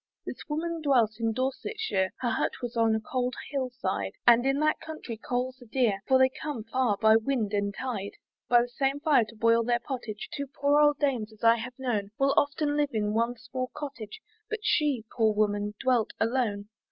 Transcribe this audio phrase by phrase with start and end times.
[0.25, 4.59] This woman dwelt in Dorsetshire, Her hut was on a cold hill side, And in
[4.61, 8.13] that country coals are dear, For they come far by wind and tide.
[8.49, 11.77] By the same fire to boil their pottage, Two poor old dames, as I have
[11.77, 16.69] known, Will often live in one small cottage, But she, poor woman, dwelt alone.